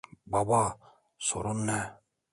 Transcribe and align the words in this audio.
Baba, 0.31 0.63
sorun 1.27 1.59
ne? 1.67 1.79